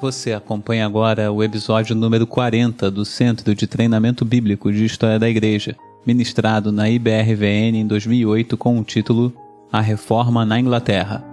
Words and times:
Você 0.00 0.32
acompanha 0.32 0.86
agora 0.86 1.32
o 1.32 1.42
episódio 1.42 1.92
número 1.96 2.24
40 2.24 2.88
do 2.88 3.04
Centro 3.04 3.52
de 3.52 3.66
Treinamento 3.66 4.24
Bíblico 4.24 4.70
de 4.70 4.84
História 4.84 5.18
da 5.18 5.28
Igreja, 5.28 5.74
ministrado 6.06 6.70
na 6.70 6.88
IBRVN 6.88 7.76
em 7.76 7.84
2008 7.84 8.56
com 8.56 8.78
o 8.78 8.84
título 8.84 9.32
A 9.72 9.80
Reforma 9.80 10.46
na 10.46 10.60
Inglaterra. 10.60 11.24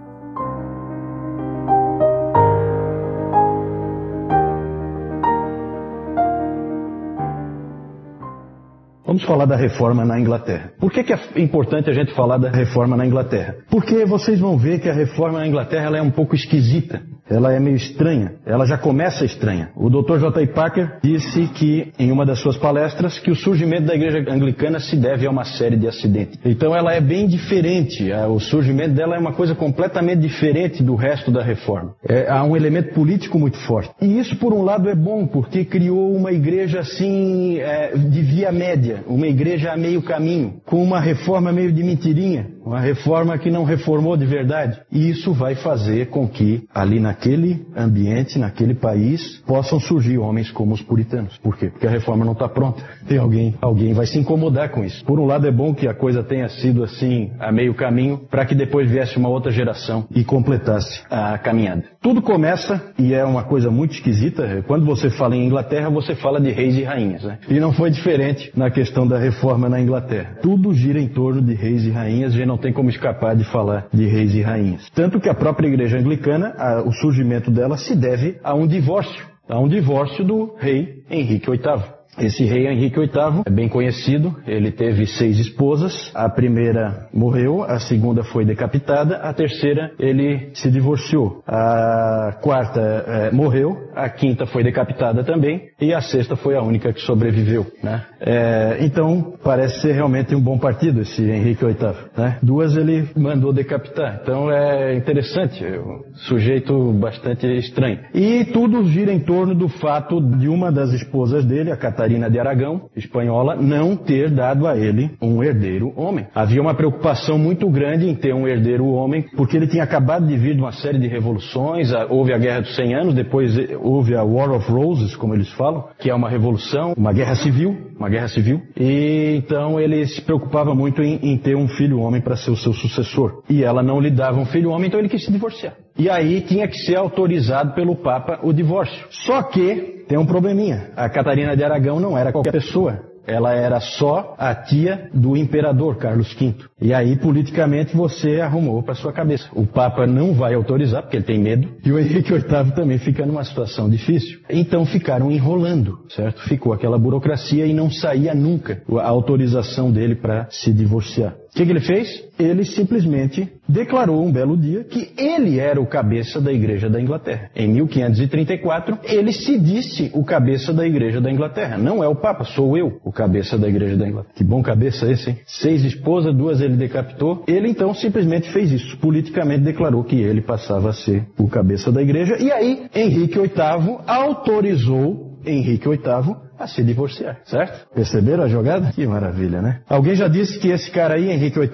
Vamos 9.05 9.23
falar 9.25 9.45
da 9.45 9.55
reforma 9.55 10.03
na 10.03 10.19
Inglaterra. 10.19 10.73
Por 10.79 10.91
que, 10.91 11.03
que 11.03 11.13
é 11.13 11.19
importante 11.37 11.87
a 11.87 11.93
gente 11.93 12.15
falar 12.15 12.39
da 12.39 12.49
reforma 12.49 12.97
na 12.97 13.05
Inglaterra? 13.05 13.57
Porque 13.69 14.05
vocês 14.05 14.39
vão 14.39 14.57
ver 14.57 14.79
que 14.79 14.89
a 14.89 14.93
reforma 14.93 15.37
na 15.37 15.47
Inglaterra 15.47 15.95
é 15.95 16.01
um 16.01 16.09
pouco 16.09 16.33
esquisita 16.33 17.03
ela 17.29 17.53
é 17.53 17.59
meio 17.59 17.75
estranha. 17.75 18.33
Ela 18.45 18.65
já 18.65 18.77
começa 18.77 19.25
estranha. 19.25 19.69
O 19.75 19.89
Dr. 19.89 20.19
J. 20.19 20.47
Parker 20.47 20.99
disse 21.03 21.47
que, 21.47 21.91
em 21.97 22.11
uma 22.11 22.25
das 22.25 22.39
suas 22.39 22.57
palestras, 22.57 23.19
que 23.19 23.31
o 23.31 23.35
surgimento 23.35 23.83
da 23.83 23.95
igreja 23.95 24.23
anglicana 24.31 24.79
se 24.79 24.95
deve 24.95 25.25
a 25.25 25.31
uma 25.31 25.43
série 25.43 25.75
de 25.75 25.87
acidentes. 25.87 26.39
Então 26.45 26.75
ela 26.75 26.93
é 26.93 27.01
bem 27.01 27.27
diferente. 27.27 28.11
O 28.29 28.39
surgimento 28.39 28.93
dela 28.93 29.15
é 29.15 29.19
uma 29.19 29.33
coisa 29.33 29.55
completamente 29.55 30.19
diferente 30.21 30.83
do 30.83 30.95
resto 30.95 31.31
da 31.31 31.43
reforma. 31.43 31.95
É, 32.07 32.29
há 32.29 32.43
um 32.43 32.55
elemento 32.55 32.93
político 32.93 33.39
muito 33.39 33.57
forte. 33.57 33.91
E 34.01 34.19
isso, 34.19 34.35
por 34.37 34.53
um 34.53 34.61
lado, 34.61 34.89
é 34.89 34.95
bom, 34.95 35.25
porque 35.25 35.65
criou 35.65 36.15
uma 36.15 36.31
igreja 36.31 36.79
assim, 36.79 37.57
é, 37.59 37.95
de 37.95 38.21
via 38.21 38.51
média, 38.51 39.03
uma 39.07 39.27
igreja 39.27 39.71
a 39.71 39.77
meio 39.77 40.01
caminho, 40.01 40.61
com 40.65 40.83
uma 40.83 40.99
reforma 40.99 41.51
meio 41.51 41.71
de 41.71 41.83
mentirinha, 41.83 42.47
uma 42.65 42.79
reforma 42.79 43.37
que 43.37 43.51
não 43.51 43.63
reformou 43.63 44.17
de 44.17 44.25
verdade. 44.25 44.79
E 44.91 45.09
isso 45.09 45.33
vai 45.33 45.55
fazer 45.55 46.07
com 46.07 46.27
que, 46.27 46.67
ali 46.73 46.99
na 46.99 47.15
naquele 47.15 47.65
ambiente, 47.75 48.37
naquele 48.37 48.75
país, 48.75 49.41
possam 49.47 49.79
surgir 49.79 50.17
homens 50.17 50.51
como 50.51 50.73
os 50.73 50.81
puritanos. 50.81 51.37
Por 51.37 51.57
quê? 51.57 51.69
Porque 51.69 51.87
a 51.87 51.89
reforma 51.89 52.25
não 52.25 52.33
está 52.33 52.49
pronta. 52.49 52.83
Tem 53.07 53.17
alguém, 53.17 53.55
alguém 53.61 53.93
vai 53.93 54.05
se 54.05 54.19
incomodar 54.19 54.69
com 54.69 54.83
isso. 54.83 55.03
Por 55.05 55.19
um 55.19 55.25
lado 55.25 55.47
é 55.47 55.51
bom 55.51 55.73
que 55.73 55.87
a 55.87 55.93
coisa 55.93 56.21
tenha 56.21 56.49
sido 56.49 56.83
assim 56.83 57.31
a 57.39 57.51
meio 57.51 57.73
caminho, 57.73 58.19
para 58.29 58.45
que 58.45 58.53
depois 58.53 58.89
viesse 58.89 59.17
uma 59.17 59.29
outra 59.29 59.51
geração 59.51 60.05
e 60.13 60.23
completasse 60.23 61.01
a 61.09 61.37
caminhada. 61.37 61.83
Tudo 62.01 62.21
começa 62.21 62.81
e 62.99 63.13
é 63.13 63.23
uma 63.23 63.43
coisa 63.43 63.71
muito 63.71 63.93
esquisita. 63.93 64.63
Quando 64.67 64.85
você 64.85 65.09
fala 65.09 65.35
em 65.35 65.45
Inglaterra, 65.45 65.89
você 65.89 66.15
fala 66.15 66.41
de 66.41 66.51
reis 66.51 66.75
e 66.75 66.83
rainhas, 66.83 67.23
né? 67.23 67.39
E 67.49 67.59
não 67.59 67.71
foi 67.71 67.89
diferente 67.89 68.51
na 68.55 68.69
questão 68.69 69.07
da 69.07 69.17
reforma 69.17 69.69
na 69.69 69.79
Inglaterra. 69.79 70.37
Tudo 70.41 70.73
gira 70.73 70.99
em 70.99 71.07
torno 71.07 71.41
de 71.41 71.53
reis 71.53 71.85
e 71.85 71.91
rainhas. 71.91 72.33
A 72.33 72.37
gente 72.37 72.47
não 72.55 72.57
tem 72.57 72.71
como 72.71 72.89
escapar 72.89 73.35
de 73.35 73.43
falar 73.43 73.87
de 73.93 74.07
reis 74.07 74.33
e 74.33 74.41
rainhas. 74.41 74.89
Tanto 74.91 75.19
que 75.19 75.27
a 75.27 75.33
própria 75.33 75.67
igreja 75.67 75.97
anglicana, 75.97 76.55
a, 76.57 76.81
o 76.81 76.91
surgimento 76.93 77.51
dela 77.51 77.77
se 77.77 77.93
deve 77.93 78.39
a 78.41 78.55
um 78.55 78.65
divórcio, 78.65 79.25
a 79.47 79.59
um 79.59 79.67
divórcio 79.67 80.23
do 80.23 80.55
rei 80.57 81.03
Henrique 81.09 81.51
VIII. 81.51 81.83
Esse 82.17 82.45
rei 82.45 82.67
Henrique 82.67 82.97
VIII 82.97 83.43
é 83.45 83.49
bem 83.49 83.67
conhecido, 83.67 84.33
ele 84.47 84.71
teve 84.71 85.05
seis 85.05 85.37
esposas, 85.37 86.11
a 86.15 86.29
primeira 86.29 87.07
morreu, 87.13 87.63
a 87.63 87.77
segunda 87.79 88.23
foi 88.23 88.45
decapitada, 88.45 89.17
a 89.17 89.33
terceira 89.33 89.91
ele 89.99 90.51
se 90.53 90.71
divorciou, 90.71 91.43
a 91.45 92.37
quarta 92.41 92.79
é, 92.79 93.31
morreu, 93.31 93.89
a 93.93 94.07
quinta 94.09 94.45
foi 94.45 94.63
decapitada 94.63 95.23
também 95.25 95.69
e 95.79 95.93
a 95.93 95.99
sexta 95.99 96.37
foi 96.37 96.55
a 96.55 96.61
única 96.61 96.93
que 96.93 97.01
sobreviveu. 97.01 97.65
Né? 97.83 98.01
É, 98.21 98.77
então 98.79 99.33
parece 99.43 99.81
ser 99.81 99.91
realmente 99.91 100.33
um 100.33 100.41
bom 100.41 100.57
partido 100.57 101.01
esse 101.01 101.21
Henrique 101.21 101.65
VIII. 101.65 101.95
Né? 102.17 102.37
Duas 102.41 102.77
ele 102.77 103.09
mandou 103.15 103.51
decapitar, 103.51 104.21
então 104.23 104.49
é 104.49 104.95
interessante, 104.95 105.65
é 105.65 105.79
um 105.79 106.01
sujeito 106.13 106.93
bastante 106.93 107.45
estranho. 107.57 107.99
E 108.13 108.45
tudo 108.45 108.85
gira 108.85 109.11
em 109.11 109.19
torno 109.19 109.53
do 109.53 109.67
fato 109.67 110.21
de 110.21 110.47
uma 110.47 110.71
das 110.71 110.93
esposas 110.93 111.43
dele, 111.43 111.71
a 111.71 111.77
Catarina 111.77 112.04
Catarina 112.05 112.29
de 112.29 112.39
Aragão, 112.39 112.81
espanhola, 112.95 113.55
não 113.55 113.95
ter 113.95 114.29
dado 114.29 114.67
a 114.67 114.77
ele 114.77 115.09
um 115.19 115.43
herdeiro 115.43 115.91
homem. 115.95 116.27
Havia 116.35 116.61
uma 116.61 116.75
preocupação 116.75 117.39
muito 117.39 117.67
grande 117.67 118.07
em 118.07 118.13
ter 118.13 118.31
um 118.31 118.47
herdeiro 118.47 118.85
homem, 118.85 119.25
porque 119.35 119.57
ele 119.57 119.65
tinha 119.65 119.83
acabado 119.83 120.27
de 120.27 120.37
vir 120.37 120.53
de 120.53 120.61
uma 120.61 120.71
série 120.71 120.99
de 120.99 121.07
revoluções, 121.07 121.91
houve 122.07 122.31
a 122.31 122.37
Guerra 122.37 122.61
dos 122.61 122.75
100 122.75 122.93
Anos, 122.93 123.15
depois 123.15 123.57
houve 123.81 124.15
a 124.15 124.23
War 124.23 124.51
of 124.51 124.71
Roses, 124.71 125.15
como 125.15 125.33
eles 125.33 125.51
falam, 125.53 125.85
que 125.97 126.11
é 126.11 126.13
uma 126.13 126.29
revolução, 126.29 126.93
uma 126.95 127.11
guerra 127.11 127.35
civil, 127.37 127.75
uma 127.97 128.07
guerra 128.07 128.27
civil, 128.27 128.61
e 128.79 129.33
então 129.37 129.79
ele 129.79 130.05
se 130.05 130.21
preocupava 130.21 130.75
muito 130.75 131.01
em, 131.01 131.15
em 131.23 131.37
ter 131.39 131.55
um 131.55 131.67
filho 131.67 131.99
homem 132.01 132.21
para 132.21 132.35
ser 132.35 132.51
o 132.51 132.57
seu 132.57 132.73
sucessor. 132.73 133.41
E 133.49 133.63
ela 133.63 133.81
não 133.81 133.99
lhe 133.99 134.11
dava 134.11 134.39
um 134.39 134.45
filho 134.45 134.69
homem, 134.69 134.89
então 134.89 134.99
ele 134.99 135.09
quis 135.09 135.25
se 135.25 135.31
divorciar. 135.31 135.73
E 135.97 136.09
aí 136.09 136.41
tinha 136.41 136.67
que 136.67 136.77
ser 136.77 136.97
autorizado 136.97 137.73
pelo 137.73 137.95
Papa 137.95 138.39
o 138.43 138.51
divórcio. 138.51 139.05
Só 139.09 139.41
que 139.43 140.03
tem 140.07 140.17
um 140.17 140.25
probleminha. 140.25 140.91
A 140.95 141.09
Catarina 141.09 141.55
de 141.55 141.63
Aragão 141.63 141.99
não 141.99 142.17
era 142.17 142.31
qualquer 142.31 142.51
pessoa. 142.51 143.15
Ela 143.27 143.53
era 143.53 143.79
só 143.79 144.35
a 144.37 144.53
tia 144.53 145.09
do 145.13 145.35
imperador 145.35 145.95
Carlos 145.97 146.31
V. 146.35 146.53
E 146.79 146.93
aí, 146.93 147.15
politicamente, 147.17 147.95
você 147.95 148.39
arrumou 148.39 148.83
para 148.83 148.93
sua 148.93 149.11
cabeça. 149.11 149.47
O 149.53 149.65
Papa 149.65 150.05
não 150.05 150.33
vai 150.33 150.53
autorizar, 150.53 151.01
porque 151.01 151.17
ele 151.17 151.25
tem 151.25 151.39
medo, 151.39 151.67
e 151.83 151.91
o 151.91 151.97
Henrique 151.97 152.31
VIII 152.31 152.71
também 152.75 152.99
fica 152.99 153.25
numa 153.25 153.43
situação 153.43 153.89
difícil. 153.89 154.39
Então 154.49 154.85
ficaram 154.85 155.31
enrolando, 155.31 155.99
certo? 156.09 156.41
Ficou 156.41 156.71
aquela 156.71 156.99
burocracia 156.99 157.65
e 157.65 157.73
não 157.73 157.89
saía 157.89 158.35
nunca 158.35 158.81
a 158.99 159.07
autorização 159.07 159.91
dele 159.91 160.15
para 160.15 160.47
se 160.51 160.71
divorciar. 160.71 161.35
O 161.55 161.57
que, 161.57 161.65
que, 161.65 161.71
ele 161.71 161.79
fez? 161.79 162.21
Ele 162.37 162.65
simplesmente 162.65 163.49
declarou 163.65 164.21
um 164.21 164.29
belo 164.29 164.57
dia 164.57 164.83
que 164.83 165.13
ele 165.17 165.57
era 165.57 165.79
o 165.79 165.87
cabeça 165.87 166.41
da 166.41 166.51
Igreja 166.51 166.89
da 166.89 166.99
Inglaterra. 166.99 167.49
Em 167.55 167.69
1534, 167.69 168.99
ele 169.05 169.31
se 169.31 169.57
disse 169.57 170.11
o 170.13 170.25
cabeça 170.25 170.73
da 170.73 170.85
Igreja 170.85 171.21
da 171.21 171.31
Inglaterra. 171.31 171.77
Não 171.77 172.03
é 172.03 172.09
o 172.09 172.15
Papa, 172.15 172.43
sou 172.43 172.77
eu 172.77 172.99
o 173.05 173.09
cabeça 173.09 173.57
da 173.57 173.69
Igreja 173.69 173.95
da 173.95 174.05
Inglaterra. 174.05 174.33
Que 174.35 174.43
bom 174.43 174.61
cabeça 174.61 175.09
esse, 175.09 175.29
hein? 175.29 175.37
Seis 175.47 175.85
esposas, 175.85 176.35
duas 176.35 176.59
ele 176.59 176.75
decapitou. 176.75 177.45
Ele 177.47 177.69
então 177.69 177.93
simplesmente 177.93 178.51
fez 178.51 178.73
isso. 178.73 178.97
Politicamente 178.97 179.63
declarou 179.63 180.03
que 180.03 180.17
ele 180.17 180.41
passava 180.41 180.89
a 180.89 180.93
ser 180.93 181.25
o 181.39 181.47
cabeça 181.47 181.89
da 181.89 182.01
Igreja. 182.01 182.35
E 182.37 182.51
aí, 182.51 182.87
Henrique 182.93 183.39
VIII 183.39 183.99
autorizou 184.05 185.39
Henrique 185.45 185.87
VIII 185.87 186.44
a 186.57 186.67
se 186.67 186.83
divorciar, 186.83 187.39
certo? 187.45 187.87
Perceberam 187.93 188.43
a 188.43 188.47
jogada? 188.47 188.91
Que 188.91 189.05
maravilha, 189.05 189.61
né? 189.61 189.81
Alguém 189.89 190.15
já 190.15 190.27
disse 190.27 190.59
que 190.59 190.69
esse 190.69 190.89
cara 190.91 191.15
aí, 191.15 191.29
Henrique 191.29 191.59
VIII, 191.59 191.71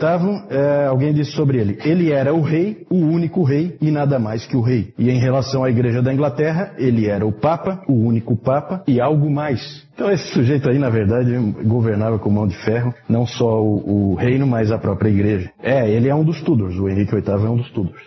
é, 0.50 0.86
alguém 0.88 1.14
disse 1.14 1.31
sobre 1.31 1.59
ele, 1.59 1.78
ele 1.84 2.12
era 2.12 2.34
o 2.34 2.42
rei, 2.42 2.86
o 2.90 2.97
único 2.97 3.44
rei 3.44 3.78
e 3.81 3.91
nada 3.91 4.20
mais 4.20 4.46
que 4.46 4.56
o 4.56 4.62
rei. 4.62 4.94
E 4.97 5.09
em 5.09 5.20
relação 5.20 5.64
à 5.64 5.70
Igreja 5.70 6.02
da 6.02 6.14
Inglaterra, 6.14 6.74
ele 6.78 7.08
era 7.08 7.25
o 7.25 7.31
Papa, 7.31 7.81
o 7.88 7.94
único 7.94 8.36
Papa 8.36 8.84
e 8.88 9.00
algo 9.00 9.30
mais. 9.30 9.86
Então 9.94 10.12
esse 10.12 10.30
sujeito 10.30 10.70
aí, 10.70 10.80
na 10.80 10.90
verdade, 10.90 11.38
governava 11.64 12.18
com 12.18 12.30
mão 12.30 12.47
de 12.47 12.56
ferro, 12.64 12.94
não 13.08 13.25
só 13.25 13.62
o, 13.62 14.14
o 14.14 14.16
reino, 14.16 14.47
mas 14.47 14.72
a 14.72 14.78
própria 14.78 15.09
igreja. 15.09 15.52
É, 15.62 15.90
ele 15.90 16.09
é 16.09 16.16
um 16.16 16.24
dos 16.24 16.41
Tudors, 16.41 16.75
o 16.78 16.90
Henrique 16.90 17.14
VIII 17.14 17.46
é 17.46 17.50
um 17.50 17.58
dos 17.58 17.70
Tudors. 17.72 18.02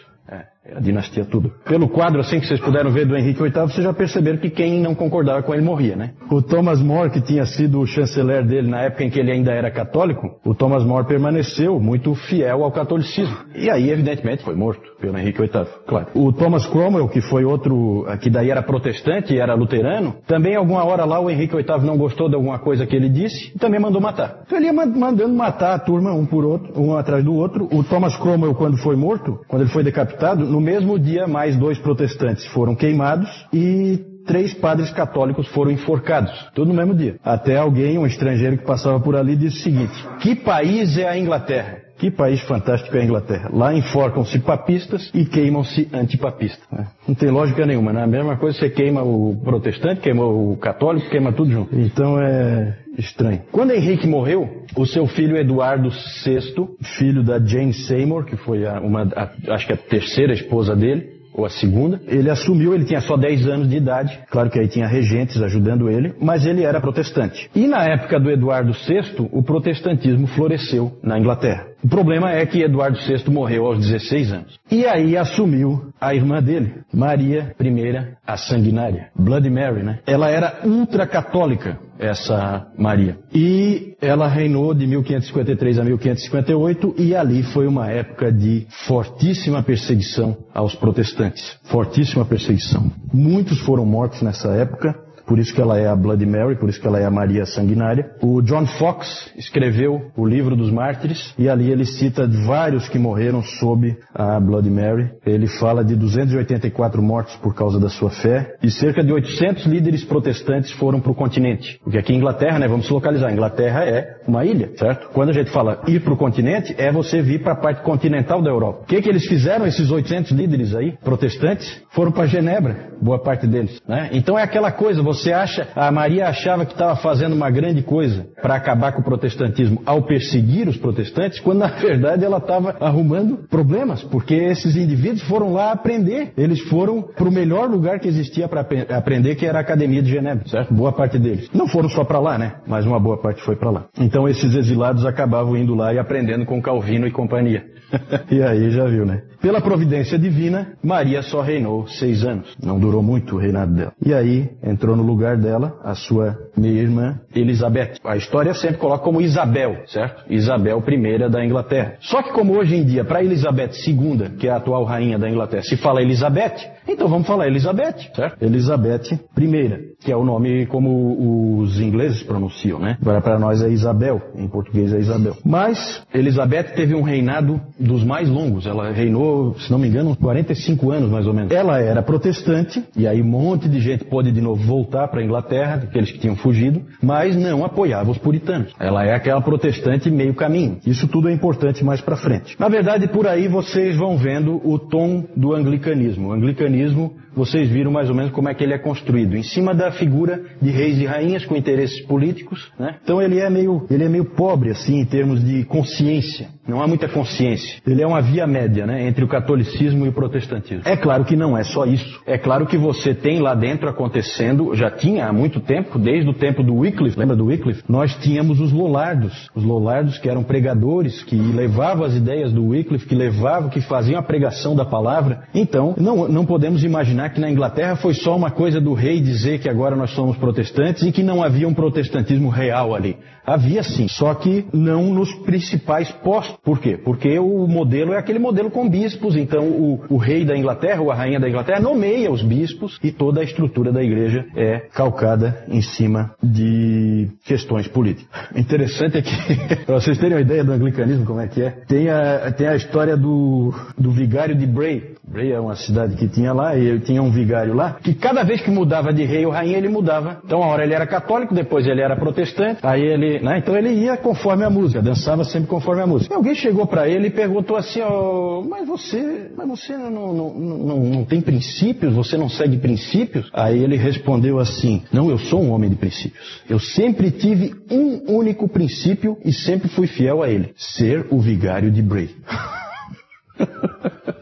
A 0.72 0.80
dinastia 0.80 1.26
tudo. 1.26 1.52
Pelo 1.66 1.88
quadro 1.88 2.20
assim 2.20 2.40
que 2.40 2.46
vocês 2.46 2.58
puderam 2.58 2.90
ver 2.90 3.04
do 3.04 3.14
Henrique 3.14 3.42
VIII, 3.42 3.52
vocês 3.52 3.84
já 3.84 3.92
perceberam 3.92 4.38
que 4.38 4.48
quem 4.48 4.80
não 4.80 4.94
concordava 4.94 5.42
com 5.42 5.52
ele 5.52 5.62
morria, 5.62 5.94
né? 5.94 6.12
O 6.30 6.40
Thomas 6.40 6.80
More, 6.80 7.10
que 7.10 7.20
tinha 7.20 7.44
sido 7.44 7.80
o 7.80 7.86
chanceler 7.86 8.46
dele 8.46 8.68
na 8.68 8.80
época 8.80 9.04
em 9.04 9.10
que 9.10 9.20
ele 9.20 9.30
ainda 9.30 9.52
era 9.52 9.70
católico, 9.70 10.38
o 10.42 10.54
Thomas 10.54 10.82
More 10.82 11.06
permaneceu 11.06 11.78
muito 11.78 12.14
fiel 12.14 12.64
ao 12.64 12.72
catolicismo. 12.72 13.36
E 13.54 13.68
aí, 13.68 13.90
evidentemente, 13.90 14.42
foi 14.42 14.54
morto 14.54 14.80
pelo 14.98 15.18
Henrique 15.18 15.38
VIII, 15.38 15.66
claro. 15.86 16.06
O 16.14 16.32
Thomas 16.32 16.66
Cromwell, 16.66 17.08
que 17.08 17.20
foi 17.20 17.44
outro, 17.44 18.06
que 18.22 18.30
daí 18.30 18.50
era 18.50 18.62
protestante 18.62 19.34
e 19.34 19.38
era 19.38 19.54
luterano, 19.54 20.16
também 20.26 20.56
alguma 20.56 20.82
hora 20.82 21.04
lá 21.04 21.20
o 21.20 21.28
Henrique 21.28 21.54
VIII 21.54 21.84
não 21.84 21.98
gostou 21.98 22.28
de 22.28 22.36
alguma 22.36 22.58
coisa 22.58 22.86
que 22.86 22.96
ele 22.96 23.10
disse 23.10 23.52
e 23.54 23.58
também 23.58 23.78
mandou 23.78 24.00
matar. 24.00 24.40
Então 24.46 24.56
ele 24.56 24.68
ia 24.68 24.72
mandando 24.72 25.34
matar 25.34 25.74
a 25.74 25.78
turma 25.78 26.12
um 26.12 26.24
por 26.24 26.42
outro, 26.42 26.72
um 26.80 26.96
atrás 26.96 27.22
do 27.22 27.34
outro. 27.34 27.68
O 27.70 27.84
Thomas 27.84 28.16
Cromwell, 28.16 28.54
quando 28.54 28.78
foi 28.78 28.96
morto, 28.96 29.40
quando 29.46 29.62
ele 29.62 29.70
foi 29.70 29.84
decapitado, 29.84 30.53
no 30.54 30.60
mesmo 30.60 30.96
dia, 31.00 31.26
mais 31.26 31.56
dois 31.56 31.80
protestantes 31.80 32.46
foram 32.46 32.76
queimados 32.76 33.28
e 33.52 33.98
três 34.24 34.54
padres 34.54 34.88
católicos 34.92 35.48
foram 35.48 35.72
enforcados, 35.72 36.32
tudo 36.54 36.68
no 36.68 36.74
mesmo 36.74 36.94
dia. 36.94 37.16
Até 37.24 37.56
alguém, 37.56 37.98
um 37.98 38.06
estrangeiro 38.06 38.58
que 38.58 38.64
passava 38.64 39.00
por 39.00 39.16
ali, 39.16 39.34
disse 39.34 39.58
o 39.58 39.62
seguinte: 39.64 40.08
Que 40.20 40.36
país 40.36 40.96
é 40.96 41.08
a 41.08 41.18
Inglaterra? 41.18 41.83
Que 41.98 42.10
país 42.10 42.40
fantástico 42.42 42.96
é 42.96 43.00
a 43.00 43.04
Inglaterra. 43.04 43.50
Lá 43.52 43.74
enforcam-se 43.74 44.38
papistas 44.40 45.10
e 45.14 45.24
queimam-se 45.24 45.88
antipapistas. 45.92 46.66
Né? 46.70 46.86
Não 47.06 47.14
tem 47.14 47.30
lógica 47.30 47.64
nenhuma, 47.64 47.92
né? 47.92 48.02
A 48.02 48.06
mesma 48.06 48.36
coisa 48.36 48.58
você 48.58 48.68
queima 48.68 49.02
o 49.02 49.40
protestante, 49.44 50.00
queima 50.00 50.24
o 50.24 50.56
católico, 50.56 51.08
queima 51.08 51.32
tudo 51.32 51.50
junto. 51.52 51.74
Então 51.78 52.20
é 52.20 52.76
estranho. 52.98 53.42
Quando 53.50 53.72
Henrique 53.72 54.06
morreu, 54.06 54.64
o 54.76 54.86
seu 54.86 55.06
filho 55.06 55.36
Eduardo 55.36 55.90
VI, 55.90 56.68
filho 56.98 57.22
da 57.22 57.38
Jane 57.38 57.72
Seymour, 57.72 58.24
que 58.24 58.36
foi 58.36 58.66
a, 58.66 58.80
uma, 58.80 59.02
a, 59.14 59.54
acho 59.54 59.66
que 59.66 59.72
a 59.72 59.76
terceira 59.76 60.32
esposa 60.32 60.74
dele, 60.74 61.13
ou 61.34 61.44
a 61.44 61.50
segunda. 61.50 62.00
Ele 62.06 62.30
assumiu, 62.30 62.74
ele 62.74 62.84
tinha 62.84 63.00
só 63.00 63.16
10 63.16 63.48
anos 63.48 63.68
de 63.68 63.76
idade, 63.76 64.18
claro 64.30 64.48
que 64.48 64.58
aí 64.58 64.68
tinha 64.68 64.86
regentes 64.86 65.42
ajudando 65.42 65.90
ele, 65.90 66.14
mas 66.20 66.46
ele 66.46 66.62
era 66.62 66.80
protestante. 66.80 67.50
E 67.54 67.66
na 67.66 67.84
época 67.84 68.20
do 68.20 68.30
Eduardo 68.30 68.72
VI, 68.72 69.28
o 69.32 69.42
protestantismo 69.42 70.26
floresceu 70.28 70.92
na 71.02 71.18
Inglaterra. 71.18 71.66
O 71.82 71.88
problema 71.88 72.30
é 72.32 72.46
que 72.46 72.62
Eduardo 72.62 72.96
VI 72.98 73.30
morreu 73.30 73.66
aos 73.66 73.78
16 73.78 74.32
anos. 74.32 74.58
E 74.70 74.86
aí 74.86 75.16
assumiu 75.16 75.92
a 76.00 76.14
irmã 76.14 76.42
dele, 76.42 76.76
Maria 76.92 77.54
I, 77.60 78.14
a 78.26 78.36
sanguinária, 78.36 79.08
Bloody 79.14 79.50
Mary, 79.50 79.82
né? 79.82 79.98
Ela 80.06 80.30
era 80.30 80.60
ultracatólica, 80.64 81.78
essa 81.98 82.66
Maria. 82.76 83.18
E 83.32 83.94
ela 84.00 84.28
reinou 84.28 84.74
de 84.74 84.86
1553 84.86 85.78
a 85.78 85.84
1558 85.84 86.94
e 86.98 87.14
ali 87.14 87.42
foi 87.42 87.66
uma 87.66 87.88
época 87.90 88.32
de 88.32 88.66
fortíssima 88.86 89.62
perseguição 89.62 90.36
aos 90.52 90.74
protestantes. 90.74 91.56
Fortíssima 91.64 92.24
perseguição. 92.24 92.90
Muitos 93.12 93.60
foram 93.60 93.86
mortos 93.86 94.22
nessa 94.22 94.48
época 94.48 95.03
por 95.26 95.38
isso 95.38 95.54
que 95.54 95.60
ela 95.60 95.78
é 95.78 95.88
a 95.88 95.96
Bloody 95.96 96.26
Mary, 96.26 96.56
por 96.56 96.68
isso 96.68 96.80
que 96.80 96.86
ela 96.86 96.98
é 96.98 97.04
a 97.04 97.10
Maria 97.10 97.46
Sanguinária. 97.46 98.10
O 98.22 98.42
John 98.42 98.66
Fox 98.66 99.30
escreveu 99.36 100.10
o 100.16 100.26
livro 100.26 100.56
dos 100.56 100.70
mártires 100.70 101.34
e 101.38 101.48
ali 101.48 101.70
ele 101.70 101.84
cita 101.84 102.28
vários 102.46 102.88
que 102.88 102.98
morreram 102.98 103.42
sob 103.42 103.96
a 104.14 104.38
Bloody 104.40 104.70
Mary. 104.70 105.10
Ele 105.24 105.46
fala 105.46 105.84
de 105.84 105.96
284 105.96 107.02
mortos 107.02 107.36
por 107.36 107.54
causa 107.54 107.78
da 107.80 107.88
sua 107.88 108.10
fé 108.10 108.56
e 108.62 108.70
cerca 108.70 109.02
de 109.02 109.12
800 109.12 109.66
líderes 109.66 110.04
protestantes 110.04 110.70
foram 110.72 111.00
para 111.00 111.12
o 111.12 111.14
continente. 111.14 111.78
Porque 111.82 111.98
aqui 111.98 112.12
em 112.12 112.18
Inglaterra, 112.18 112.58
né, 112.58 112.68
vamos 112.68 112.88
localizar, 112.88 113.32
Inglaterra 113.32 113.84
é 113.84 114.16
uma 114.26 114.44
ilha, 114.44 114.70
certo? 114.76 115.08
Quando 115.12 115.30
a 115.30 115.32
gente 115.32 115.50
fala 115.50 115.82
ir 115.86 116.00
para 116.00 116.12
o 116.12 116.16
continente, 116.16 116.74
é 116.78 116.90
você 116.92 117.22
vir 117.22 117.42
para 117.42 117.52
a 117.52 117.56
parte 117.56 117.82
continental 117.82 118.42
da 118.42 118.50
Europa. 118.50 118.82
O 118.82 118.86
que, 118.86 119.00
que 119.00 119.08
eles 119.08 119.26
fizeram, 119.26 119.66
esses 119.66 119.90
800 119.90 120.32
líderes 120.32 120.74
aí, 120.74 120.96
protestantes? 121.02 121.82
Foram 121.90 122.12
para 122.12 122.26
Genebra, 122.26 122.90
boa 123.00 123.18
parte 123.18 123.46
deles. 123.46 123.80
Né? 123.86 124.10
Então 124.12 124.38
é 124.38 124.42
aquela 124.42 124.72
coisa, 124.72 125.02
você 125.14 125.32
acha, 125.32 125.68
a 125.74 125.90
Maria 125.90 126.28
achava 126.28 126.66
que 126.66 126.72
estava 126.72 126.96
fazendo 126.96 127.34
uma 127.34 127.50
grande 127.50 127.82
coisa 127.82 128.26
para 128.42 128.54
acabar 128.54 128.92
com 128.92 129.00
o 129.00 129.04
protestantismo 129.04 129.82
ao 129.86 130.02
perseguir 130.02 130.68
os 130.68 130.76
protestantes, 130.76 131.40
quando 131.40 131.58
na 131.58 131.68
verdade 131.68 132.24
ela 132.24 132.38
estava 132.38 132.76
arrumando 132.80 133.48
problemas, 133.48 134.02
porque 134.02 134.34
esses 134.34 134.76
indivíduos 134.76 135.22
foram 135.22 135.52
lá 135.52 135.72
aprender. 135.72 136.32
Eles 136.36 136.60
foram 136.68 137.02
para 137.02 137.28
o 137.28 137.32
melhor 137.32 137.68
lugar 137.68 137.98
que 137.98 138.08
existia 138.08 138.48
para 138.48 138.66
aprender, 138.90 139.34
que 139.36 139.46
era 139.46 139.58
a 139.58 139.60
Academia 139.60 140.02
de 140.02 140.10
Genebra, 140.10 140.46
certo? 140.48 140.74
Boa 140.74 140.92
parte 140.92 141.18
deles. 141.18 141.48
Não 141.52 141.68
foram 141.68 141.88
só 141.88 142.04
para 142.04 142.18
lá, 142.18 142.38
né? 142.38 142.54
Mas 142.66 142.86
uma 142.86 143.00
boa 143.00 143.18
parte 143.18 143.42
foi 143.42 143.56
para 143.56 143.70
lá. 143.70 143.86
Então 143.98 144.28
esses 144.28 144.54
exilados 144.54 145.06
acabavam 145.06 145.56
indo 145.56 145.74
lá 145.74 145.92
e 145.92 145.98
aprendendo 145.98 146.44
com 146.44 146.60
Calvino 146.60 147.06
e 147.06 147.10
companhia. 147.10 147.64
e 148.30 148.42
aí 148.42 148.70
já 148.70 148.86
viu, 148.86 149.04
né? 149.04 149.22
Pela 149.40 149.60
providência 149.60 150.18
divina, 150.18 150.72
Maria 150.82 151.22
só 151.22 151.40
reinou 151.40 151.86
seis 151.86 152.24
anos. 152.24 152.56
Não 152.62 152.78
durou 152.78 153.02
muito 153.02 153.36
o 153.36 153.38
reinado 153.38 153.74
dela. 153.74 153.92
E 154.04 154.12
aí 154.12 154.50
entrou 154.62 154.96
no 154.96 155.02
lugar 155.04 155.36
dela 155.36 155.78
a 155.82 155.94
sua 155.94 156.38
meia-irmã 156.56 157.20
Elizabeth. 157.34 157.98
A 158.04 158.16
história 158.16 158.54
sempre 158.54 158.78
coloca 158.78 159.04
como 159.04 159.20
Isabel, 159.20 159.82
certo? 159.86 160.24
Isabel 160.28 160.82
I 160.86 161.28
da 161.28 161.44
Inglaterra. 161.44 161.96
Só 162.00 162.22
que 162.22 162.32
como 162.32 162.56
hoje 162.56 162.76
em 162.76 162.84
dia, 162.84 163.04
para 163.04 163.22
Elizabeth 163.22 163.72
II, 163.86 164.36
que 164.38 164.48
é 164.48 164.50
a 164.50 164.56
atual 164.56 164.84
rainha 164.84 165.18
da 165.18 165.28
Inglaterra, 165.28 165.62
se 165.62 165.76
fala 165.76 166.02
Elizabeth, 166.02 166.56
então 166.86 167.08
vamos 167.08 167.26
falar 167.26 167.46
Elizabeth, 167.46 168.10
certo? 168.14 168.42
Elizabeth 168.42 169.18
I, 169.38 169.94
que 170.00 170.12
é 170.12 170.16
o 170.16 170.24
nome 170.24 170.66
como 170.66 171.60
os 171.60 171.80
ingleses 171.80 172.22
pronunciam, 172.22 172.78
né? 172.78 172.98
Agora 173.00 173.20
para 173.20 173.38
nós 173.38 173.62
é 173.62 173.70
Isabel, 173.70 174.20
em 174.36 174.46
português 174.46 174.92
é 174.92 174.98
Isabel. 174.98 175.36
Mas 175.44 176.02
Elizabeth 176.12 176.74
teve 176.74 176.94
um 176.94 177.02
reinado 177.02 177.60
dos 177.80 178.04
mais 178.04 178.28
longos. 178.28 178.66
Ela 178.66 178.90
reinou, 178.90 179.54
se 179.58 179.70
não 179.70 179.78
me 179.78 179.88
engano, 179.88 180.10
uns 180.10 180.18
45 180.18 180.90
anos 180.90 181.10
mais 181.10 181.26
ou 181.26 181.32
menos. 181.32 181.52
Ela 181.52 181.80
era 181.80 182.02
protestante, 182.02 182.84
e 182.96 183.06
aí 183.06 183.22
um 183.22 183.26
monte 183.26 183.68
de 183.68 183.80
gente 183.80 184.04
pôde 184.04 184.30
de 184.30 184.40
novo 184.40 184.62
voltar 184.62 185.08
para 185.08 185.20
a 185.20 185.24
Inglaterra, 185.24 185.82
aqueles 185.84 186.12
que 186.12 186.18
tinham 186.18 186.36
fugido, 186.36 186.82
mas 187.02 187.36
não 187.36 187.64
apoiava 187.64 188.10
os 188.10 188.18
puritanos. 188.18 188.72
Ela 188.78 189.04
é 189.04 189.14
aquela 189.14 189.40
protestante 189.40 190.10
meio 190.10 190.34
caminho. 190.34 190.78
Isso 190.86 191.08
tudo 191.08 191.28
é 191.28 191.32
importante 191.32 191.84
mais 191.84 192.00
para 192.00 192.16
frente. 192.16 192.56
Na 192.58 192.68
verdade, 192.68 193.08
por 193.08 193.26
aí 193.26 193.48
vocês 193.48 193.96
vão 193.96 194.16
vendo 194.18 194.60
o 194.64 194.78
tom 194.78 195.24
do 195.36 195.54
anglicanismo. 195.54 196.28
O 196.28 196.32
anglicanismo 196.32 196.73
cristianismo 196.74 197.14
vocês 197.34 197.68
viram 197.68 197.90
mais 197.90 198.08
ou 198.08 198.14
menos 198.14 198.32
como 198.32 198.48
é 198.48 198.54
que 198.54 198.62
ele 198.62 198.74
é 198.74 198.78
construído, 198.78 199.36
em 199.36 199.42
cima 199.42 199.74
da 199.74 199.90
figura 199.92 200.40
de 200.60 200.70
reis 200.70 200.98
e 200.98 201.04
rainhas 201.04 201.44
com 201.44 201.56
interesses 201.56 202.00
políticos, 202.06 202.70
né? 202.78 202.96
Então 203.02 203.20
ele 203.20 203.40
é 203.40 203.50
meio, 203.50 203.86
ele 203.90 204.04
é 204.04 204.08
meio 204.08 204.24
pobre 204.24 204.70
assim 204.70 205.00
em 205.00 205.04
termos 205.04 205.44
de 205.44 205.64
consciência. 205.64 206.48
Não 206.66 206.82
há 206.82 206.86
muita 206.86 207.08
consciência. 207.08 207.80
Ele 207.86 208.02
é 208.02 208.06
uma 208.06 208.20
via 208.20 208.46
média, 208.46 208.86
né, 208.86 209.06
entre 209.06 209.24
o 209.24 209.28
catolicismo 209.28 210.06
e 210.06 210.08
o 210.08 210.12
protestantismo. 210.12 210.82
É 210.84 210.96
claro 210.96 211.24
que 211.24 211.36
não 211.36 211.56
é 211.56 211.64
só 211.64 211.84
isso. 211.84 212.20
É 212.26 212.36
claro 212.36 212.66
que 212.66 212.76
você 212.76 213.14
tem 213.14 213.40
lá 213.40 213.54
dentro 213.54 213.88
acontecendo, 213.88 214.74
já 214.74 214.90
tinha 214.90 215.26
há 215.26 215.32
muito 215.32 215.60
tempo, 215.60 215.98
desde 215.98 216.28
o 216.28 216.34
tempo 216.34 216.62
do 216.62 216.74
Wycliffe, 216.74 217.18
lembra 217.18 217.36
do 217.36 217.46
Wycliffe? 217.46 217.82
Nós 217.88 218.14
tínhamos 218.16 218.60
os 218.60 218.72
Lollardos, 218.72 219.48
os 219.54 219.64
Lollardos 219.64 220.18
que 220.18 220.28
eram 220.28 220.42
pregadores, 220.42 221.22
que 221.22 221.36
levavam 221.36 222.04
as 222.04 222.14
ideias 222.14 222.52
do 222.52 222.66
Wycliffe, 222.66 223.06
que 223.06 223.14
levavam, 223.14 223.68
que 223.68 223.80
faziam 223.80 224.18
a 224.18 224.22
pregação 224.22 224.74
da 224.74 224.84
palavra. 224.84 225.44
Então, 225.54 225.94
não, 225.96 226.28
não 226.28 226.44
podemos 226.44 226.82
imaginar 226.82 227.04
imaginar 227.04 227.30
que 227.30 227.40
na 227.40 227.50
Inglaterra 227.50 227.96
foi 227.96 228.14
só 228.14 228.36
uma 228.36 228.50
coisa 228.50 228.80
do 228.80 228.94
rei 228.94 229.20
dizer 229.20 229.60
que 229.60 229.68
agora 229.68 229.94
nós 229.94 230.10
somos 230.10 230.36
protestantes 230.36 231.02
e 231.02 231.12
que 231.12 231.22
não 231.22 231.42
havia 231.42 231.68
um 231.68 231.74
protestantismo 231.74 232.48
real 232.48 232.94
ali. 232.94 233.16
Havia 233.46 233.82
sim, 233.82 234.08
só 234.08 234.34
que 234.34 234.66
não 234.72 235.12
nos 235.12 235.32
principais 235.40 236.10
postos. 236.10 236.53
Por 236.62 236.78
quê? 236.78 236.96
Porque 236.96 237.38
o 237.38 237.66
modelo 237.66 238.12
é 238.12 238.18
aquele 238.18 238.38
modelo 238.38 238.70
com 238.70 238.88
bispos, 238.88 239.36
então 239.36 239.64
o, 239.64 240.04
o 240.08 240.16
rei 240.16 240.44
da 240.44 240.56
Inglaterra 240.56 241.00
ou 241.00 241.10
a 241.10 241.14
rainha 241.14 241.40
da 241.40 241.48
Inglaterra 241.48 241.80
nomeia 241.80 242.30
os 242.30 242.42
bispos 242.42 242.98
e 243.02 243.10
toda 243.10 243.40
a 243.40 243.44
estrutura 243.44 243.92
da 243.92 244.02
igreja 244.02 244.46
é 244.54 244.80
calcada 244.92 245.64
em 245.68 245.80
cima 245.80 246.34
de 246.42 247.28
questões 247.44 247.88
políticas. 247.88 248.28
Interessante 248.54 249.18
é 249.18 249.22
que, 249.22 249.84
para 249.84 249.94
vocês 250.00 250.18
terem 250.18 250.34
uma 250.34 250.42
ideia 250.42 250.64
do 250.64 250.72
anglicanismo, 250.72 251.24
como 251.24 251.40
é 251.40 251.48
que 251.48 251.62
é, 251.62 251.70
tem 251.86 252.08
a, 252.08 252.52
tem 252.52 252.68
a 252.68 252.76
história 252.76 253.16
do, 253.16 253.72
do 253.96 254.10
vigário 254.10 254.54
de 254.54 254.66
Bray, 254.66 255.14
Bray 255.26 255.52
é 255.52 255.58
uma 255.58 255.74
cidade 255.74 256.16
que 256.16 256.28
tinha 256.28 256.52
lá, 256.52 256.76
e 256.76 256.86
ele 256.86 257.00
tinha 257.00 257.22
um 257.22 257.30
vigário 257.30 257.74
lá, 257.74 257.94
que 257.94 258.14
cada 258.14 258.42
vez 258.42 258.60
que 258.60 258.70
mudava 258.70 259.12
de 259.12 259.24
rei 259.24 259.46
ou 259.46 259.52
rainha, 259.52 259.78
ele 259.78 259.88
mudava. 259.88 260.40
Então, 260.44 260.62
a 260.62 260.66
hora 260.66 260.84
ele 260.84 260.94
era 260.94 261.06
católico, 261.06 261.54
depois 261.54 261.86
ele 261.86 262.02
era 262.02 262.14
protestante, 262.14 262.80
aí 262.82 263.02
ele, 263.02 263.40
né, 263.40 263.58
então 263.58 263.76
ele 263.76 263.90
ia 263.90 264.16
conforme 264.16 264.64
a 264.64 264.70
música, 264.70 265.00
dançava 265.00 265.42
sempre 265.44 265.68
conforme 265.68 266.02
a 266.02 266.06
música. 266.06 266.34
E 266.34 266.36
alguém 266.36 266.54
chegou 266.54 266.86
para 266.86 267.08
ele 267.08 267.28
e 267.28 267.30
perguntou 267.30 267.76
assim, 267.76 268.00
ó, 268.02 268.60
oh, 268.60 268.62
mas 268.62 268.86
você, 268.86 269.50
mas 269.56 269.66
você 269.66 269.96
não, 269.96 270.10
não, 270.10 270.54
não, 270.54 271.00
não 271.00 271.24
tem 271.24 271.40
princípios, 271.40 272.14
você 272.14 272.36
não 272.36 272.48
segue 272.48 272.76
princípios? 272.76 273.48
Aí 273.52 273.82
ele 273.82 273.96
respondeu 273.96 274.58
assim, 274.58 275.02
não, 275.10 275.30
eu 275.30 275.38
sou 275.38 275.62
um 275.62 275.72
homem 275.72 275.88
de 275.88 275.96
princípios. 275.96 276.62
Eu 276.68 276.78
sempre 276.78 277.30
tive 277.30 277.74
um 277.90 278.36
único 278.36 278.68
princípio 278.68 279.38
e 279.44 279.52
sempre 279.52 279.88
fui 279.88 280.06
fiel 280.06 280.42
a 280.42 280.50
ele, 280.50 280.74
ser 280.76 281.26
o 281.30 281.40
vigário 281.40 281.90
de 281.90 282.02
Bray. 282.02 282.30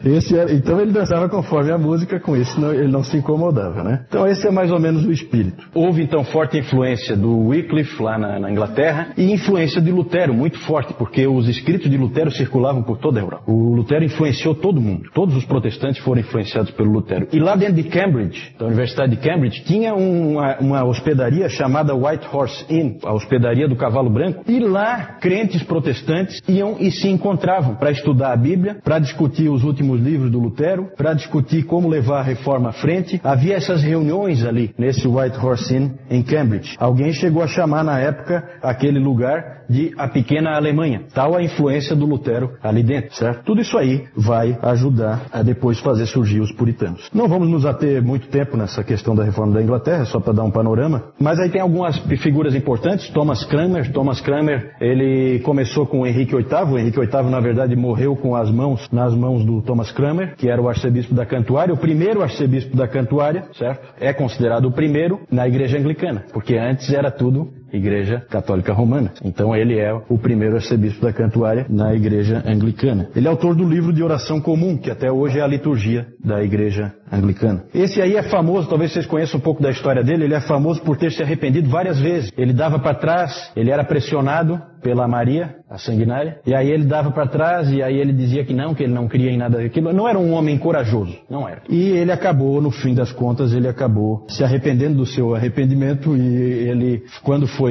Esse 0.03 0.37
era, 0.37 0.51
então 0.53 0.79
ele 0.79 0.91
dançava 0.91 1.29
conforme 1.29 1.71
a 1.71 1.77
música, 1.77 2.19
com 2.19 2.35
isso 2.35 2.59
não, 2.59 2.73
ele 2.73 2.91
não 2.91 3.03
se 3.03 3.17
incomodava, 3.17 3.83
né? 3.83 4.05
Então 4.07 4.27
esse 4.27 4.45
é 4.47 4.51
mais 4.51 4.71
ou 4.71 4.79
menos 4.79 5.05
o 5.05 5.11
espírito. 5.11 5.67
Houve 5.73 6.03
então 6.03 6.23
forte 6.23 6.57
influência 6.57 7.15
do 7.15 7.47
Wycliffe 7.47 8.01
lá 8.01 8.17
na, 8.17 8.39
na, 8.39 8.51
Inglaterra 8.51 9.13
e 9.17 9.31
influência 9.31 9.81
de 9.81 9.91
Lutero, 9.91 10.33
muito 10.33 10.59
forte, 10.59 10.93
porque 10.93 11.25
os 11.25 11.47
escritos 11.47 11.89
de 11.89 11.97
Lutero 11.97 12.31
circulavam 12.31 12.83
por 12.83 12.97
toda 12.97 13.19
a 13.19 13.23
Europa. 13.23 13.43
O 13.47 13.75
Lutero 13.75 14.03
influenciou 14.03 14.53
todo 14.55 14.81
mundo. 14.81 15.09
Todos 15.13 15.35
os 15.35 15.45
protestantes 15.45 16.03
foram 16.03 16.21
influenciados 16.21 16.71
pelo 16.71 16.91
Lutero. 16.91 17.27
E 17.31 17.39
lá 17.39 17.55
dentro 17.55 17.75
de 17.75 17.83
Cambridge, 17.83 18.55
da 18.59 18.65
Universidade 18.65 19.15
de 19.15 19.21
Cambridge, 19.21 19.63
tinha 19.63 19.93
uma, 19.93 20.57
uma 20.59 20.83
hospedaria 20.83 21.47
chamada 21.49 21.95
White 21.95 22.27
Horse 22.31 22.65
Inn, 22.69 22.97
a 23.03 23.13
hospedaria 23.13 23.67
do 23.67 23.75
Cavalo 23.75 24.09
Branco, 24.09 24.43
e 24.47 24.59
lá 24.59 25.17
crentes 25.19 25.63
protestantes 25.63 26.41
iam 26.47 26.77
e 26.79 26.91
se 26.91 27.07
encontravam 27.07 27.75
para 27.75 27.91
estudar 27.91 28.33
a 28.33 28.37
Bíblia, 28.37 28.77
para 28.83 28.99
discutir 28.99 29.49
os 29.49 29.63
últimos 29.63 29.92
últimos 29.93 30.01
livros 30.01 30.31
do 30.31 30.39
Lutero 30.39 30.89
para 30.97 31.13
discutir 31.13 31.63
como 31.63 31.87
levar 31.87 32.19
a 32.19 32.23
reforma 32.23 32.69
à 32.69 32.73
frente. 32.73 33.19
Havia 33.23 33.55
essas 33.55 33.81
reuniões 33.81 34.43
ali, 34.43 34.73
nesse 34.77 35.07
White 35.07 35.37
Horse 35.37 35.75
Inn, 35.75 35.91
em 36.09 36.23
Cambridge. 36.23 36.75
Alguém 36.79 37.13
chegou 37.13 37.43
a 37.43 37.47
chamar 37.47 37.83
na 37.83 37.99
época 37.99 38.43
aquele 38.61 38.99
lugar 38.99 39.63
de 39.69 39.93
a 39.97 40.07
pequena 40.07 40.55
Alemanha. 40.55 41.03
Tal 41.13 41.35
a 41.35 41.43
influência 41.43 41.95
do 41.95 42.05
Lutero 42.05 42.51
ali 42.61 42.83
dentro, 42.83 43.15
certo? 43.15 43.43
Tudo 43.43 43.61
isso 43.61 43.77
aí 43.77 44.05
vai 44.15 44.57
ajudar 44.61 45.27
a 45.31 45.41
depois 45.41 45.79
fazer 45.79 46.05
surgir 46.05 46.41
os 46.41 46.51
puritanos. 46.51 47.09
Não 47.13 47.27
vamos 47.27 47.49
nos 47.49 47.65
ater 47.65 48.01
muito 48.03 48.27
tempo 48.27 48.57
nessa 48.57 48.83
questão 48.83 49.15
da 49.15 49.23
reforma 49.23 49.53
da 49.53 49.61
Inglaterra, 49.61 50.05
só 50.05 50.19
para 50.19 50.33
dar 50.33 50.43
um 50.43 50.51
panorama, 50.51 51.03
mas 51.19 51.39
aí 51.39 51.49
tem 51.49 51.61
algumas 51.61 51.97
figuras 52.21 52.55
importantes. 52.55 53.09
Thomas 53.09 53.45
Cranmer, 53.45 53.91
Thomas 53.91 54.21
Cranmer, 54.21 54.75
ele 54.79 55.39
começou 55.39 55.85
com 55.85 56.05
Henrique 56.05 56.35
VIII. 56.35 56.71
O 56.71 56.77
Henrique 56.77 56.99
VIII, 56.99 57.29
na 57.29 57.39
verdade, 57.39 57.75
morreu 57.75 58.15
com 58.15 58.35
as 58.35 58.49
mãos 58.51 58.87
nas 58.91 59.13
mãos 59.15 59.45
do 59.45 59.61
Thomas 59.61 59.82
Cranmer, 59.91 60.35
que 60.35 60.49
era 60.49 60.61
o 60.61 60.69
arcebispo 60.69 61.13
da 61.13 61.25
Cantuária, 61.25 61.73
o 61.73 61.77
primeiro 61.77 62.21
arcebispo 62.21 62.75
da 62.75 62.87
Cantuária, 62.87 63.45
certo? 63.57 63.93
É 63.99 64.13
considerado 64.13 64.65
o 64.65 64.71
primeiro 64.71 65.21
na 65.29 65.47
igreja 65.47 65.77
anglicana, 65.77 66.25
porque 66.31 66.55
antes 66.55 66.91
era 66.93 67.11
tudo 67.11 67.62
Igreja 67.73 68.23
Católica 68.29 68.71
Romana. 68.71 69.11
Então 69.23 69.55
ele 69.55 69.79
é 69.79 69.91
o 70.07 70.17
primeiro 70.17 70.55
arcebispo 70.55 71.01
da 71.01 71.11
Cantuária 71.11 71.65
na 71.67 71.93
Igreja 71.93 72.43
Anglicana. 72.45 73.09
Ele 73.15 73.27
é 73.27 73.29
autor 73.29 73.55
do 73.55 73.67
livro 73.67 73.91
de 73.91 74.03
oração 74.03 74.39
comum, 74.39 74.77
que 74.77 74.91
até 74.91 75.11
hoje 75.11 75.39
é 75.39 75.41
a 75.41 75.47
liturgia 75.47 76.07
da 76.23 76.43
Igreja 76.43 76.93
Anglicana. 77.11 77.63
Esse 77.73 78.01
aí 78.01 78.15
é 78.15 78.23
famoso, 78.23 78.69
talvez 78.69 78.91
vocês 78.91 79.05
conheçam 79.05 79.39
um 79.39 79.43
pouco 79.43 79.61
da 79.61 79.71
história 79.71 80.03
dele, 80.03 80.25
ele 80.25 80.33
é 80.33 80.41
famoso 80.41 80.81
por 80.81 80.97
ter 80.97 81.11
se 81.11 81.21
arrependido 81.21 81.69
várias 81.69 81.99
vezes. 81.99 82.31
Ele 82.37 82.53
dava 82.53 82.79
para 82.79 82.95
trás, 82.95 83.51
ele 83.55 83.71
era 83.71 83.83
pressionado 83.83 84.61
pela 84.81 85.07
Maria, 85.07 85.55
a 85.69 85.77
sanguinária, 85.77 86.39
e 86.45 86.53
aí 86.53 86.69
ele 86.69 86.83
dava 86.83 87.09
para 87.11 87.25
trás 87.25 87.71
e 87.71 87.81
aí 87.81 87.97
ele 87.97 88.11
dizia 88.11 88.43
que 88.43 88.53
não, 88.53 88.75
que 88.75 88.83
ele 88.83 88.93
não 88.93 89.07
queria 89.07 89.31
em 89.31 89.37
nada 89.37 89.57
daquilo. 89.57 89.93
Não 89.93 90.07
era 90.07 90.19
um 90.19 90.33
homem 90.33 90.57
corajoso, 90.57 91.17
não 91.29 91.47
era. 91.47 91.61
E 91.69 91.91
ele 91.91 92.11
acabou, 92.11 92.61
no 92.61 92.69
fim 92.69 92.93
das 92.93 93.11
contas, 93.11 93.53
ele 93.53 93.67
acabou 93.67 94.25
se 94.27 94.43
arrependendo 94.43 94.97
do 94.97 95.05
seu 95.05 95.33
arrependimento 95.33 96.17
e 96.17 96.67
ele, 96.67 97.03
quando 97.23 97.47
foi 97.47 97.62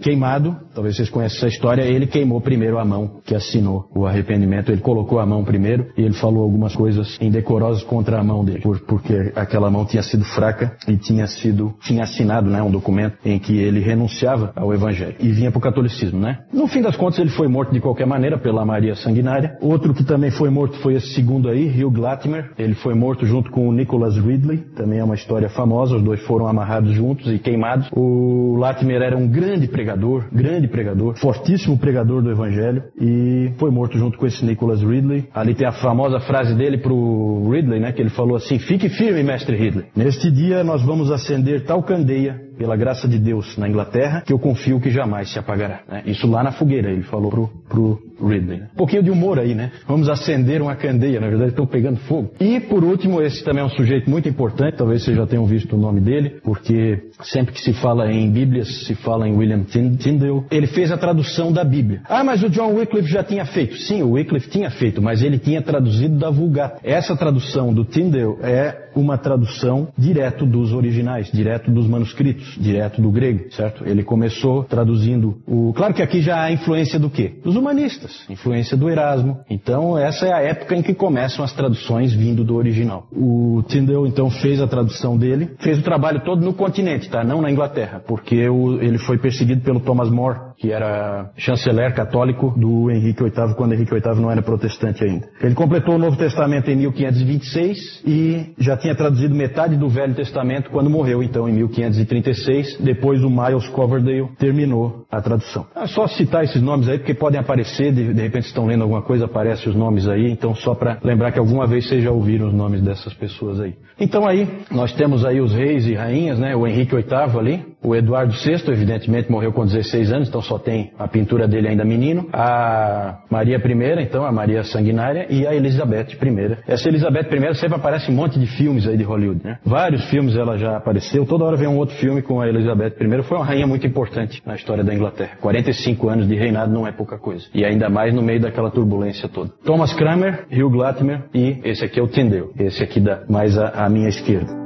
queimado, 0.00 0.56
talvez 0.74 0.96
vocês 0.96 1.10
conheçam 1.10 1.38
essa 1.38 1.48
história, 1.48 1.82
ele 1.82 2.06
queimou 2.06 2.40
primeiro 2.40 2.78
a 2.78 2.84
mão 2.84 3.20
que 3.24 3.34
assinou 3.34 3.88
o 3.94 4.06
arrependimento. 4.06 4.70
Ele 4.70 4.80
colocou 4.80 5.18
a 5.18 5.26
mão 5.26 5.44
primeiro 5.44 5.86
e 5.96 6.02
ele 6.02 6.14
falou 6.14 6.42
algumas 6.42 6.74
coisas 6.74 7.18
indecorosas 7.20 7.82
contra 7.82 8.18
a 8.18 8.24
mão 8.24 8.44
dele, 8.44 8.62
porque 8.86 9.32
aquela 9.34 9.70
mão 9.70 9.84
tinha 9.84 10.02
sido 10.02 10.24
fraca 10.24 10.76
e 10.88 10.96
tinha 10.96 11.26
sido, 11.26 11.74
tinha 11.80 12.04
assinado, 12.04 12.48
né, 12.48 12.62
um 12.62 12.70
documento 12.70 13.16
em 13.24 13.38
que 13.38 13.56
ele 13.58 13.80
renunciava 13.80 14.52
ao 14.56 14.72
evangelho 14.72 15.16
e 15.20 15.30
vinha 15.32 15.50
para 15.50 15.58
o 15.58 15.62
catolicismo, 15.62 16.20
né? 16.20 16.38
No 16.52 16.66
fim 16.66 16.82
das 16.82 16.96
contas, 16.96 17.18
ele 17.18 17.30
foi 17.30 17.48
morto 17.48 17.72
de 17.72 17.80
qualquer 17.80 18.06
maneira 18.06 18.38
pela 18.38 18.64
Maria 18.64 18.94
Sanguinária. 18.94 19.56
Outro 19.60 19.94
que 19.94 20.04
também 20.04 20.30
foi 20.30 20.50
morto 20.50 20.76
foi 20.78 20.94
esse 20.94 21.14
segundo 21.14 21.48
aí, 21.48 21.68
Hugh 21.68 21.98
Latimer. 22.00 22.52
Ele 22.58 22.74
foi 22.74 22.94
morto 22.94 23.26
junto 23.26 23.50
com 23.50 23.68
o 23.68 23.72
Nicholas 23.72 24.16
Ridley. 24.16 24.58
Também 24.76 24.98
é 24.98 25.04
uma 25.04 25.14
história 25.14 25.48
famosa. 25.48 25.96
Os 25.96 26.02
dois 26.02 26.20
foram 26.22 26.46
amarrados 26.46 26.92
juntos 26.92 27.32
e 27.32 27.38
queimados. 27.38 27.88
O 27.92 28.56
Latimer 28.56 29.02
era 29.02 29.15
um 29.16 29.28
grande 29.28 29.66
pregador, 29.68 30.24
grande 30.32 30.68
pregador, 30.68 31.16
fortíssimo 31.18 31.78
pregador 31.78 32.22
do 32.22 32.30
Evangelho 32.30 32.84
e 33.00 33.52
foi 33.58 33.70
morto 33.70 33.98
junto 33.98 34.18
com 34.18 34.26
esse 34.26 34.44
Nicholas 34.44 34.82
Ridley. 34.82 35.28
Ali 35.34 35.54
tem 35.54 35.66
a 35.66 35.72
famosa 35.72 36.20
frase 36.20 36.54
dele 36.54 36.78
pro 36.78 37.50
Ridley, 37.50 37.80
né? 37.80 37.92
Que 37.92 38.02
ele 38.02 38.10
falou 38.10 38.36
assim: 38.36 38.58
"Fique 38.58 38.88
firme, 38.88 39.22
mestre 39.22 39.56
Ridley. 39.56 39.86
Neste 39.94 40.30
dia 40.30 40.62
nós 40.62 40.82
vamos 40.82 41.10
acender 41.10 41.64
tal 41.64 41.82
candeia 41.82 42.45
pela 42.56 42.76
graça 42.76 43.06
de 43.08 43.18
Deus 43.18 43.56
na 43.56 43.68
Inglaterra, 43.68 44.22
que 44.24 44.32
eu 44.32 44.38
confio 44.38 44.80
que 44.80 44.90
jamais 44.90 45.32
se 45.32 45.38
apagará. 45.38 45.80
Né? 45.88 46.02
Isso 46.06 46.26
lá 46.26 46.42
na 46.42 46.52
fogueira, 46.52 46.90
ele 46.90 47.02
falou 47.02 47.30
pro, 47.30 47.50
pro 47.68 48.02
Ridley. 48.20 48.60
Né? 48.60 48.68
Um 48.74 48.76
pouquinho 48.76 49.02
de 49.02 49.10
humor 49.10 49.38
aí, 49.38 49.54
né? 49.54 49.72
Vamos 49.86 50.08
acender 50.08 50.62
uma 50.62 50.74
candeia, 50.74 51.20
na 51.20 51.28
verdade 51.28 51.50
estão 51.50 51.66
pegando 51.66 51.98
fogo. 52.00 52.30
E 52.40 52.60
por 52.60 52.82
último, 52.84 53.22
esse 53.22 53.44
também 53.44 53.62
é 53.62 53.66
um 53.66 53.70
sujeito 53.70 54.08
muito 54.08 54.28
importante, 54.28 54.76
talvez 54.76 55.02
vocês 55.02 55.16
já 55.16 55.26
tenham 55.26 55.46
visto 55.46 55.76
o 55.76 55.78
nome 55.78 56.00
dele, 56.00 56.40
porque 56.42 57.10
sempre 57.22 57.52
que 57.52 57.60
se 57.60 57.72
fala 57.74 58.10
em 58.10 58.30
Bíblias, 58.30 58.84
se 58.86 58.94
fala 58.94 59.28
em 59.28 59.36
William 59.36 59.64
Tyndale. 59.64 60.44
Ele 60.50 60.66
fez 60.66 60.90
a 60.90 60.96
tradução 60.96 61.52
da 61.52 61.64
Bíblia. 61.64 62.02
Ah, 62.08 62.24
mas 62.24 62.42
o 62.42 62.48
John 62.48 62.74
Wycliffe 62.74 63.10
já 63.10 63.22
tinha 63.22 63.44
feito. 63.44 63.76
Sim, 63.76 64.02
o 64.02 64.12
Wycliffe 64.12 64.48
tinha 64.48 64.70
feito, 64.70 65.02
mas 65.02 65.22
ele 65.22 65.38
tinha 65.38 65.62
traduzido 65.62 66.18
da 66.18 66.30
Vulgata. 66.30 66.80
Essa 66.82 67.16
tradução 67.16 67.72
do 67.72 67.84
Tyndale 67.84 68.36
é 68.42 68.86
uma 68.94 69.18
tradução 69.18 69.88
direto 69.96 70.46
dos 70.46 70.72
originais, 70.72 71.30
direto 71.30 71.70
dos 71.70 71.86
manuscritos, 71.86 72.45
direto 72.58 73.00
do 73.00 73.10
grego, 73.10 73.52
certo? 73.52 73.84
Ele 73.86 74.02
começou 74.02 74.64
traduzindo 74.64 75.38
o. 75.46 75.72
Claro 75.74 75.94
que 75.94 76.02
aqui 76.02 76.20
já 76.20 76.42
há 76.42 76.52
influência 76.52 76.98
do 76.98 77.10
quê? 77.10 77.34
Dos 77.44 77.56
humanistas, 77.56 78.24
influência 78.28 78.76
do 78.76 78.88
Erasmo. 78.88 79.38
Então 79.48 79.98
essa 79.98 80.26
é 80.26 80.32
a 80.32 80.40
época 80.40 80.74
em 80.74 80.82
que 80.82 80.94
começam 80.94 81.44
as 81.44 81.52
traduções 81.52 82.12
vindo 82.12 82.44
do 82.44 82.56
original. 82.56 83.06
O 83.12 83.62
Tyndale 83.68 84.08
então 84.08 84.30
fez 84.30 84.60
a 84.60 84.66
tradução 84.66 85.16
dele, 85.16 85.50
fez 85.58 85.78
o 85.78 85.82
trabalho 85.82 86.20
todo 86.24 86.44
no 86.44 86.54
continente, 86.54 87.08
tá? 87.08 87.24
Não 87.24 87.40
na 87.40 87.50
Inglaterra, 87.50 88.02
porque 88.06 88.36
ele 88.36 88.98
foi 88.98 89.18
perseguido 89.18 89.62
pelo 89.62 89.80
Thomas 89.80 90.10
More, 90.10 90.38
que 90.58 90.72
era 90.72 91.30
chanceler 91.36 91.94
católico 91.94 92.54
do 92.56 92.90
Henrique 92.90 93.22
VIII, 93.22 93.54
quando 93.54 93.74
Henrique 93.74 93.92
VIII 93.92 94.20
não 94.20 94.30
era 94.30 94.42
protestante 94.42 95.04
ainda. 95.04 95.28
Ele 95.42 95.54
completou 95.54 95.94
o 95.94 95.98
Novo 95.98 96.16
Testamento 96.16 96.70
em 96.70 96.76
1526 96.76 98.02
e 98.06 98.54
já 98.58 98.76
tinha 98.76 98.94
traduzido 98.94 99.34
metade 99.34 99.76
do 99.76 99.88
Velho 99.88 100.14
Testamento 100.14 100.70
quando 100.70 100.88
morreu, 100.88 101.22
então, 101.22 101.48
em 101.48 101.52
1536. 101.52 102.78
Depois 102.80 103.22
o 103.22 103.30
Miles 103.30 103.68
Coverdale 103.68 104.28
terminou 104.38 105.06
a 105.10 105.20
tradução. 105.20 105.66
É 105.74 105.86
só 105.86 106.06
citar 106.06 106.44
esses 106.44 106.62
nomes 106.62 106.88
aí, 106.88 106.98
porque 106.98 107.14
podem 107.14 107.38
aparecer, 107.40 107.92
de, 107.92 108.12
de 108.12 108.22
repente 108.22 108.46
estão 108.46 108.66
lendo 108.66 108.82
alguma 108.82 109.02
coisa, 109.02 109.26
aparecem 109.26 109.68
os 109.68 109.76
nomes 109.76 110.08
aí, 110.08 110.30
então 110.30 110.54
só 110.54 110.74
para 110.74 110.98
lembrar 111.02 111.32
que 111.32 111.38
alguma 111.38 111.66
vez 111.66 111.88
vocês 111.88 112.02
já 112.02 112.10
ouviram 112.10 112.48
os 112.48 112.54
nomes 112.54 112.80
dessas 112.82 113.12
pessoas 113.14 113.60
aí. 113.60 113.74
Então 113.98 114.26
aí, 114.26 114.48
nós 114.70 114.92
temos 114.92 115.24
aí 115.24 115.40
os 115.40 115.52
reis 115.52 115.86
e 115.86 115.94
rainhas, 115.94 116.38
né? 116.38 116.54
O 116.54 116.66
Henrique 116.66 116.94
VIII 116.94 117.38
ali, 117.38 117.64
o 117.82 117.94
Eduardo 117.94 118.32
VI, 118.32 118.70
evidentemente, 118.72 119.30
morreu 119.30 119.52
com 119.52 119.64
16 119.64 120.12
anos, 120.12 120.28
então 120.28 120.42
só 120.42 120.58
tem 120.58 120.92
a 120.98 121.06
pintura 121.06 121.46
dele 121.46 121.68
ainda 121.68 121.84
menino. 121.84 122.28
A 122.32 123.20
Maria 123.30 123.58
I, 123.58 124.02
então, 124.02 124.24
a 124.24 124.32
Maria 124.32 124.64
Sanguinária, 124.64 125.26
e 125.30 125.46
a 125.46 125.54
Elizabeth 125.54 126.08
I. 126.12 126.56
Essa 126.66 126.88
Elizabeth 126.88 127.28
I 127.32 127.54
sempre 127.54 127.76
aparece 127.76 128.10
em 128.10 128.14
um 128.14 128.16
monte 128.16 128.38
de 128.38 128.46
filmes 128.46 128.86
aí 128.86 128.96
de 128.96 129.04
Hollywood, 129.04 129.40
né? 129.44 129.58
Vários 129.64 130.04
filmes 130.10 130.36
ela 130.36 130.56
já 130.56 130.76
apareceu, 130.76 131.24
toda 131.26 131.44
hora 131.44 131.56
vem 131.56 131.68
um 131.68 131.76
outro 131.76 131.94
filme 131.96 132.22
com 132.22 132.40
a 132.40 132.48
Elizabeth 132.48 132.94
I. 133.00 133.22
Foi 133.22 133.36
uma 133.36 133.44
rainha 133.44 133.66
muito 133.66 133.86
importante 133.86 134.42
na 134.44 134.54
história 134.54 134.82
da 134.82 134.94
Inglaterra. 134.94 135.36
45 135.40 136.08
anos 136.08 136.28
de 136.28 136.34
reinado 136.34 136.72
não 136.72 136.86
é 136.86 136.92
pouca 136.92 137.18
coisa. 137.18 137.46
E 137.54 137.64
ainda 137.64 137.88
mais 137.88 138.14
no 138.14 138.22
meio 138.22 138.40
daquela 138.40 138.70
turbulência 138.70 139.28
toda. 139.28 139.50
Thomas 139.64 139.92
Kramer, 139.92 140.46
Hugh 140.50 140.74
Latimer 140.76 141.22
e 141.32 141.60
esse 141.64 141.84
aqui 141.84 142.00
é 142.00 142.02
o 142.02 142.08
Tyndale. 142.08 142.50
Esse 142.58 142.82
aqui 142.82 143.00
da 143.00 143.22
mais 143.28 143.56
à 143.56 143.88
minha 143.88 144.08
esquerda. 144.08 144.65